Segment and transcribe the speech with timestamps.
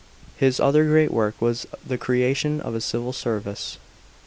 [0.35, 3.77] His other great work was the creation of a civil service.